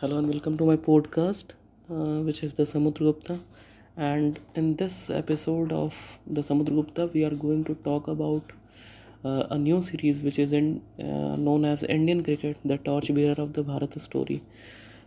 Hello 0.00 0.18
and 0.18 0.28
welcome 0.28 0.58
to 0.58 0.66
my 0.66 0.76
podcast, 0.76 1.52
uh, 1.90 2.20
which 2.22 2.42
is 2.42 2.52
the 2.52 2.64
Samudragupta. 2.64 3.40
And 3.96 4.38
in 4.54 4.76
this 4.76 5.08
episode 5.08 5.72
of 5.72 6.18
the 6.26 6.42
Samudragupta, 6.42 7.10
we 7.14 7.24
are 7.24 7.30
going 7.30 7.64
to 7.64 7.74
talk 7.76 8.06
about 8.06 8.52
uh, 9.24 9.44
a 9.48 9.56
new 9.56 9.80
series 9.80 10.22
which 10.22 10.38
is 10.38 10.52
in, 10.52 10.82
uh, 11.00 11.36
known 11.36 11.64
as 11.64 11.82
Indian 11.82 12.22
Cricket, 12.22 12.58
the 12.62 12.76
torchbearer 12.76 13.36
of 13.38 13.54
the 13.54 13.64
Bharat 13.64 13.98
story. 13.98 14.42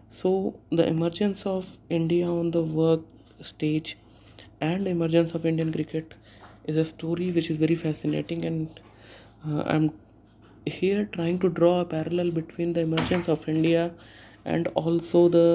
So, 0.09 0.55
the 0.71 0.87
emergence 0.87 1.45
of 1.45 1.77
India 1.91 2.27
on 2.27 2.49
the 2.49 2.63
world 2.63 3.05
stage 3.41 3.95
and 4.59 4.87
emergence 4.87 5.33
of 5.35 5.45
Indian 5.45 5.71
cricket 5.71 6.15
is 6.65 6.77
a 6.77 6.85
story 6.85 7.31
which 7.31 7.51
is 7.51 7.57
very 7.57 7.75
fascinating, 7.75 8.43
and 8.43 8.79
uh, 9.47 9.61
I'm 9.67 9.91
here 10.65 11.05
trying 11.11 11.37
to 11.41 11.49
draw 11.49 11.81
a 11.81 11.85
parallel 11.85 12.31
between 12.31 12.73
the 12.73 12.81
emergence 12.81 13.29
of 13.29 13.47
India 13.47 13.93
and 14.55 14.67
also 14.81 15.21
the 15.35 15.47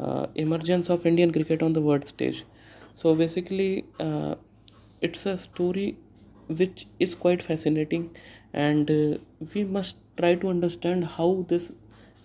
uh, 0.00 0.26
emergence 0.46 0.90
of 0.96 1.06
Indian 1.10 1.32
cricket 1.38 1.62
on 1.68 1.72
the 1.78 1.82
world 1.88 2.06
stage. 2.10 2.44
So 2.94 3.14
basically, 3.14 3.84
uh, 4.06 4.34
it's 5.08 5.26
a 5.26 5.36
story 5.38 5.88
which 6.62 6.86
is 7.06 7.14
quite 7.26 7.42
fascinating, 7.42 8.08
and 8.52 8.90
uh, 8.90 9.18
we 9.54 9.64
must 9.78 9.96
try 10.22 10.34
to 10.46 10.48
understand 10.54 11.04
how 11.18 11.28
this 11.52 11.70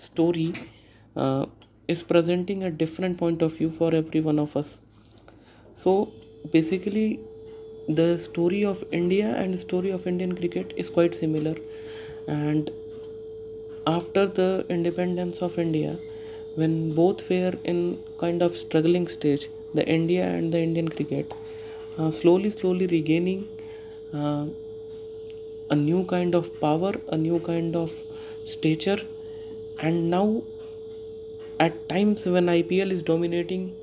story 0.05 0.53
uh, 1.15 1.45
is 1.87 2.03
presenting 2.11 2.63
a 2.63 2.71
different 2.71 3.17
point 3.17 3.41
of 3.47 3.57
view 3.57 3.69
for 3.79 3.93
every 4.01 4.21
one 4.31 4.39
of 4.47 4.55
us. 4.61 4.79
So 5.81 5.95
basically, 6.51 7.19
the 7.99 8.17
story 8.17 8.63
of 8.65 8.83
India 9.01 9.35
and 9.43 9.59
story 9.59 9.91
of 9.91 10.07
Indian 10.13 10.35
cricket 10.35 10.73
is 10.83 10.89
quite 10.89 11.15
similar, 11.15 11.55
and 12.27 12.71
after 13.87 14.25
the 14.27 14.65
independence 14.69 15.41
of 15.41 15.57
India, 15.59 15.97
when 16.55 16.93
both 16.93 17.29
were 17.29 17.53
in 17.63 18.01
kind 18.17 18.41
of 18.41 18.55
struggling 18.55 19.07
stage, 19.07 19.49
the 19.73 19.87
India 19.87 20.25
and 20.25 20.53
the 20.53 20.59
Indian 20.59 20.87
cricket, 20.87 21.33
uh, 21.97 22.11
slowly, 22.11 22.49
slowly 22.49 22.87
regaining 22.87 23.47
uh, 24.13 24.45
a 25.69 25.75
new 25.75 26.03
kind 26.05 26.35
of 26.35 26.59
power, 26.59 26.93
a 27.09 27.17
new 27.17 27.39
kind 27.39 27.75
of 27.75 27.91
stature, 28.45 28.99
and 29.81 30.09
now 30.09 30.43
at 31.59 31.87
times 31.89 32.25
when 32.25 32.49
IPL 32.49 32.91
is 32.91 33.01
dominating 33.01 33.75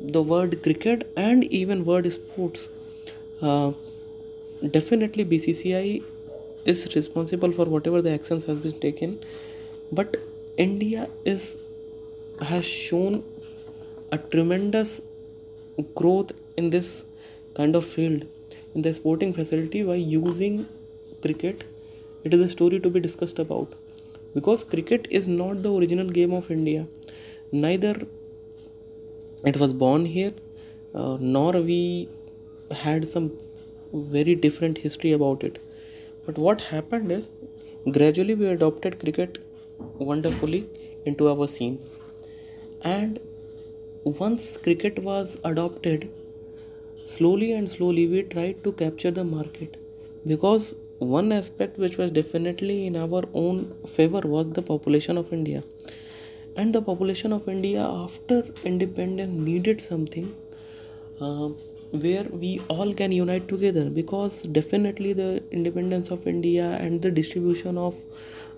the 0.00 0.22
word 0.22 0.62
cricket 0.62 1.10
and 1.16 1.44
even 1.44 1.84
word 1.84 2.12
sports, 2.12 2.68
uh, 3.42 3.72
definitely 4.70 5.24
BCCI 5.24 6.02
is 6.64 6.94
responsible 6.94 7.52
for 7.52 7.64
whatever 7.64 8.02
the 8.02 8.12
actions 8.12 8.44
has 8.44 8.58
been 8.58 8.78
taken 8.80 9.18
but 9.92 10.16
india 10.56 11.06
is 11.24 11.56
has 12.50 12.64
shown 12.64 13.22
a 14.12 14.18
tremendous 14.34 15.00
growth 15.94 16.32
in 16.56 16.70
this 16.70 17.04
kind 17.54 17.74
of 17.76 17.84
field 17.84 18.24
in 18.74 18.82
the 18.82 18.92
sporting 18.94 19.32
facility 19.32 19.82
by 19.82 19.96
using 19.96 20.66
cricket. 21.22 21.64
It 22.24 22.34
is 22.34 22.40
a 22.40 22.48
story 22.48 22.78
to 22.80 22.90
be 22.90 23.00
discussed 23.00 23.38
about. 23.38 23.74
Because 24.34 24.62
cricket 24.62 25.08
is 25.10 25.26
not 25.26 25.62
the 25.62 25.72
original 25.72 26.08
game 26.08 26.32
of 26.32 26.50
india. 26.50 26.86
Neither 27.52 27.94
it 29.44 29.56
was 29.56 29.72
born 29.72 30.04
here 30.04 30.32
uh, 30.94 31.16
nor 31.20 31.52
we 31.52 32.08
had 32.70 33.06
some 33.06 33.32
very 33.92 34.34
different 34.34 34.78
history 34.78 35.12
about 35.12 35.42
it. 35.42 35.58
But 36.26 36.38
what 36.38 36.60
happened 36.60 37.10
is 37.10 37.26
gradually 37.90 38.34
we 38.34 38.46
adopted 38.46 39.00
cricket 39.00 39.38
wonderfully 39.98 40.68
into 41.04 41.28
our 41.28 41.46
scene. 41.48 41.80
And 42.82 43.18
once 44.04 44.56
cricket 44.56 44.98
was 44.98 45.38
adopted 45.44 46.10
slowly 47.04 47.52
and 47.52 47.68
slowly 47.68 48.06
we 48.06 48.22
tried 48.22 48.62
to 48.64 48.72
capture 48.72 49.10
the 49.10 49.24
market 49.24 49.76
because 50.26 50.76
one 50.98 51.32
aspect 51.32 51.78
which 51.78 51.96
was 51.96 52.10
definitely 52.12 52.86
in 52.86 52.96
our 52.96 53.22
own 53.34 53.74
favor 53.86 54.20
was 54.24 54.50
the 54.50 54.62
population 54.62 55.16
of 55.16 55.32
india. 55.32 55.62
And 56.56 56.74
the 56.74 56.82
population 56.82 57.32
of 57.32 57.48
india 57.48 57.82
after 57.82 58.44
independence 58.64 59.38
needed 59.48 59.80
something 59.80 60.34
uh, 61.20 61.48
where 61.92 62.24
we 62.24 62.60
all 62.68 62.94
can 62.94 63.12
unite 63.12 63.48
together 63.48 63.90
because 63.90 64.42
definitely 64.58 65.12
the 65.12 65.42
independence 65.50 66.10
of 66.10 66.26
india 66.26 66.66
and 66.80 67.02
the 67.02 67.10
distribution 67.10 67.78
of 67.78 68.02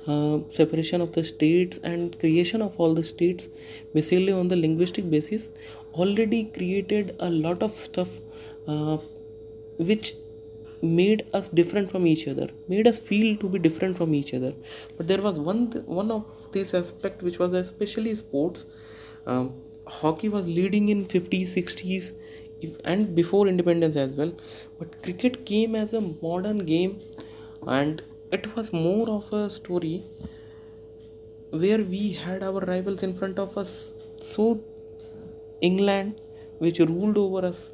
separation 0.06 1.00
of 1.00 1.12
the 1.12 1.24
states 1.24 1.78
and 1.84 2.18
creation 2.18 2.60
of 2.62 2.78
all 2.78 2.94
the 2.94 3.04
states 3.04 3.48
basically 3.94 4.32
on 4.32 4.48
the 4.48 4.56
linguistic 4.56 5.08
basis 5.08 5.50
already 5.94 6.44
created 6.44 7.14
a 7.20 7.30
lot 7.30 7.62
of 7.62 7.76
stuff 7.76 8.08
uh, 8.66 8.96
which 9.78 10.14
made 10.82 11.24
us 11.32 11.48
different 11.48 11.90
from 11.90 12.06
each 12.06 12.26
other 12.26 12.48
made 12.68 12.86
us 12.86 12.98
feel 12.98 13.36
to 13.36 13.48
be 13.48 13.58
different 13.58 13.96
from 13.96 14.14
each 14.14 14.34
other. 14.34 14.52
But 14.96 15.06
there 15.06 15.22
was 15.22 15.38
one 15.38 15.70
one 15.86 16.10
of 16.10 16.24
this 16.52 16.74
aspect 16.74 17.22
which 17.22 17.38
was 17.38 17.52
especially 17.52 18.14
sports. 18.16 18.66
Um, 19.26 19.54
hockey 19.86 20.28
was 20.28 20.46
leading 20.46 20.88
in 20.88 21.04
50s 21.06 21.54
60s 21.56 22.12
if, 22.60 22.76
and 22.84 23.14
before 23.14 23.46
independence 23.46 23.96
as 23.96 24.16
well. 24.16 24.32
But 24.78 25.02
cricket 25.02 25.46
came 25.46 25.76
as 25.76 25.94
a 25.94 26.00
modern 26.00 26.64
game 26.66 27.00
and 27.66 28.02
it 28.32 28.56
was 28.56 28.72
more 28.72 29.09
of 29.10 29.32
a 29.32 29.48
story 29.50 30.03
where 31.50 31.82
we 31.84 32.12
had 32.12 32.43
our 32.43 32.60
rivals 32.60 33.03
in 33.03 33.15
front 33.15 33.38
of 33.38 33.56
us. 33.59 33.93
So 34.20 34.60
england 35.60 36.20
which 36.59 36.78
ruled 36.81 37.19
over 37.25 37.41
us 37.47 37.72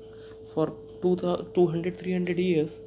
for 0.53 0.67
200 1.03 1.97
300 1.97 2.39
years 2.39 2.81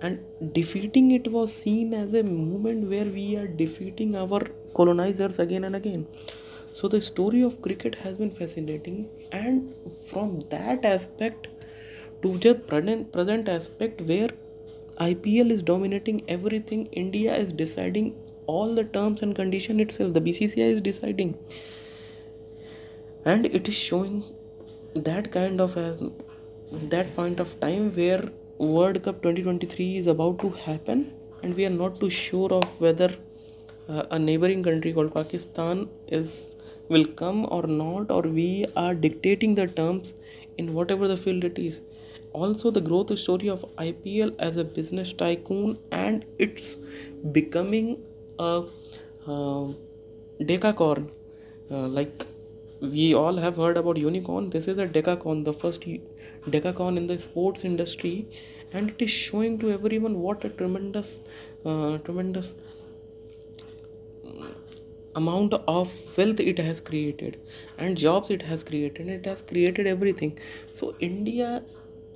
and 0.00 0.20
defeating 0.58 1.10
it 1.18 1.26
was 1.36 1.52
seen 1.52 1.94
as 1.94 2.14
a 2.14 2.22
moment 2.22 2.88
where 2.92 3.08
we 3.18 3.26
are 3.36 3.46
defeating 3.46 4.14
our 4.16 4.40
colonizers 4.74 5.38
again 5.38 5.64
and 5.64 5.76
again. 5.76 6.06
So 6.72 6.88
the 6.88 7.00
story 7.00 7.42
of 7.42 7.60
cricket 7.62 7.94
has 7.96 8.16
been 8.16 8.30
fascinating 8.30 9.08
and 9.32 9.74
from 10.10 10.40
that 10.50 10.84
aspect 10.84 11.48
to 12.22 12.38
the 12.38 12.54
present 12.54 13.12
present 13.12 13.48
aspect 13.48 14.00
where 14.02 14.30
IPL 15.00 15.50
is 15.50 15.62
dominating 15.62 16.22
everything. 16.28 16.86
India 16.92 17.34
is 17.34 17.52
deciding 17.52 18.14
all 18.46 18.74
the 18.74 18.84
terms 18.84 19.22
and 19.22 19.34
condition 19.34 19.80
itself. 19.80 20.12
The 20.12 20.20
BCCI 20.20 20.74
is 20.76 20.82
deciding. 20.82 21.38
And 23.24 23.46
it 23.46 23.68
is 23.68 23.74
showing 23.74 24.24
that 24.94 25.30
kind 25.32 25.60
of 25.60 25.76
as 25.76 25.98
that 26.72 27.14
point 27.16 27.40
of 27.40 27.58
time 27.60 27.90
where 27.94 28.22
World 28.58 29.02
Cup 29.02 29.22
2023 29.22 29.96
is 29.96 30.06
about 30.06 30.38
to 30.40 30.50
happen 30.50 31.12
and 31.42 31.56
we 31.56 31.64
are 31.64 31.70
not 31.70 31.98
too 31.98 32.10
sure 32.10 32.52
of 32.52 32.80
whether 32.80 33.14
uh, 33.88 34.04
a 34.10 34.18
neighboring 34.18 34.62
country 34.62 34.92
called 34.92 35.14
Pakistan 35.14 35.88
is 36.08 36.50
will 36.88 37.06
come 37.22 37.46
or 37.50 37.62
not 37.66 38.10
or 38.10 38.22
we 38.22 38.66
are 38.76 38.94
dictating 38.94 39.54
the 39.54 39.66
terms 39.66 40.12
in 40.58 40.74
whatever 40.74 41.08
the 41.08 41.16
field 41.16 41.44
it 41.44 41.58
is 41.58 41.80
also 42.32 42.70
the 42.70 42.80
growth 42.80 43.16
story 43.18 43.48
of 43.48 43.64
IPL 43.78 44.32
as 44.38 44.56
a 44.56 44.64
business 44.64 45.12
tycoon 45.12 45.78
and 45.92 46.24
it's 46.38 46.76
becoming 47.32 48.02
a 48.38 48.64
uh, 49.26 49.66
decacorn. 50.40 51.10
Uh, 51.70 51.86
like 51.88 52.12
we 52.80 53.14
all 53.14 53.36
have 53.36 53.56
heard 53.56 53.76
about 53.76 53.96
unicorn. 53.96 54.50
This 54.50 54.68
is 54.68 54.78
a 54.78 54.86
decacorn 54.86 55.44
the 55.44 55.52
first 55.52 55.82
decacorn 56.48 56.96
in 56.96 57.06
the 57.06 57.18
sports 57.18 57.64
industry. 57.64 58.26
And 58.72 58.90
it 58.90 59.02
is 59.02 59.10
showing 59.10 59.58
to 59.58 59.72
everyone 59.72 60.20
what 60.20 60.44
a 60.44 60.48
tremendous 60.48 61.20
uh, 61.64 61.98
tremendous 61.98 62.54
amount 65.16 65.54
of 65.66 65.92
wealth 66.16 66.38
it 66.38 66.58
has 66.58 66.80
created 66.80 67.36
and 67.78 67.96
jobs 67.96 68.30
it 68.30 68.42
has 68.42 68.62
created. 68.62 69.08
It 69.08 69.26
has 69.26 69.42
created 69.42 69.86
everything. 69.86 70.38
So 70.72 70.94
india 71.00 71.62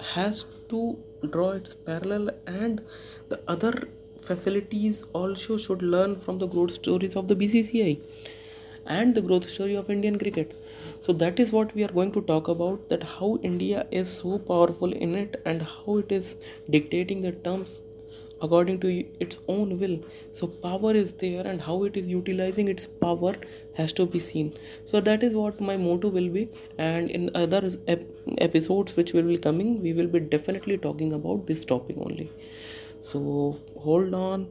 has 0.01 0.45
to 0.69 0.99
draw 1.31 1.51
its 1.53 1.75
parallel 1.75 2.31
and 2.47 2.83
the 3.29 3.41
other 3.49 3.89
facilities 4.17 5.05
also 5.13 5.57
should 5.57 5.83
learn 5.83 6.17
from 6.17 6.39
the 6.39 6.47
growth 6.47 6.73
stories 6.73 7.17
of 7.17 7.29
the 7.29 7.37
bcci 7.37 8.01
and 8.87 9.15
the 9.15 9.23
growth 9.23 9.49
story 9.49 9.75
of 9.75 9.91
indian 9.91 10.19
cricket. 10.19 10.55
So 11.01 11.13
that 11.15 11.41
is 11.41 11.53
what 11.53 11.75
we 11.75 11.85
are 11.85 11.89
going 11.89 12.13
to 12.13 12.21
talk 12.23 12.49
about 12.49 12.89
that 12.91 13.03
how 13.03 13.39
india 13.43 13.87
is 13.91 14.09
so 14.11 14.39
powerful 14.39 14.93
in 14.93 15.15
it 15.15 15.41
and 15.45 15.63
how 15.63 15.99
it 15.99 16.13
is 16.13 16.37
dictating 16.71 17.21
the 17.23 17.33
terms 17.33 17.83
according 18.47 18.81
to 18.81 18.91
its 19.27 19.39
own 19.49 19.79
will. 19.81 19.99
So 20.33 20.47
power 20.47 20.93
is 20.95 21.13
there 21.13 21.47
and 21.47 21.61
how 21.61 21.77
it 21.85 21.97
is 21.97 22.09
utilizing 22.09 22.69
its 22.69 22.87
power 22.87 23.35
has 23.75 23.93
to 23.95 24.07
be 24.07 24.21
seen. 24.21 24.53
So 24.87 25.01
that 25.01 25.23
is 25.23 25.35
what 25.35 25.61
my 25.61 25.77
motto 25.77 26.09
will 26.09 26.29
be. 26.29 26.49
And 26.79 27.11
in 27.11 27.31
other 27.35 27.71
ep- 27.89 28.09
episodes 28.39 28.97
which 28.97 29.13
will 29.13 29.29
be 29.35 29.39
coming 29.39 29.83
we 29.83 29.93
will 29.93 30.09
be 30.09 30.21
definitely 30.21 30.79
talking 30.79 31.13
about 31.13 31.47
this 31.47 31.65
topic 31.65 31.97
only. 31.99 32.31
So 33.01 33.59
hold 33.79 34.15
on. 34.15 34.49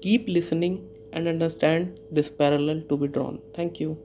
Keep 0.00 0.28
listening 0.28 0.88
and 1.12 1.28
understand 1.28 2.00
this 2.10 2.30
parallel 2.30 2.82
to 2.88 2.96
be 2.96 3.08
drawn. 3.08 3.40
Thank 3.54 3.80
you 3.80 3.98